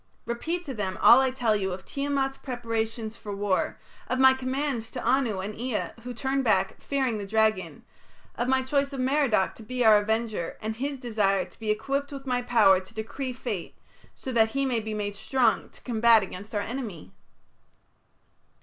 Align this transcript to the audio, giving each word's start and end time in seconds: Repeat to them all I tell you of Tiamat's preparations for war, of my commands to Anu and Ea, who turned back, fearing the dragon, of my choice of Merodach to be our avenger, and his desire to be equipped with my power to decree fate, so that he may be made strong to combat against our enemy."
Repeat 0.25 0.63
to 0.63 0.73
them 0.73 0.97
all 0.99 1.19
I 1.21 1.29
tell 1.29 1.55
you 1.55 1.71
of 1.73 1.85
Tiamat's 1.85 2.35
preparations 2.37 3.17
for 3.17 3.35
war, 3.35 3.77
of 4.07 4.17
my 4.17 4.33
commands 4.33 4.89
to 4.89 5.03
Anu 5.05 5.41
and 5.41 5.53
Ea, 5.53 5.91
who 6.03 6.11
turned 6.11 6.43
back, 6.43 6.81
fearing 6.81 7.19
the 7.19 7.25
dragon, 7.27 7.83
of 8.33 8.47
my 8.47 8.63
choice 8.63 8.93
of 8.93 8.99
Merodach 8.99 9.53
to 9.53 9.61
be 9.61 9.85
our 9.85 9.99
avenger, 9.99 10.57
and 10.59 10.77
his 10.77 10.97
desire 10.97 11.45
to 11.45 11.59
be 11.59 11.69
equipped 11.69 12.11
with 12.11 12.25
my 12.25 12.41
power 12.41 12.79
to 12.79 12.93
decree 12.95 13.31
fate, 13.31 13.77
so 14.15 14.31
that 14.31 14.49
he 14.57 14.65
may 14.65 14.79
be 14.79 14.95
made 14.95 15.15
strong 15.15 15.69
to 15.69 15.81
combat 15.83 16.23
against 16.23 16.55
our 16.55 16.61
enemy." 16.61 17.11